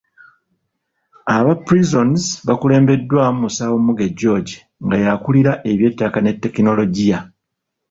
[1.37, 4.53] Aba Prisons bakulembeddwamu Musawo Muge George,
[4.85, 7.17] nga y'akulira ebyettaka ne tekinologiya.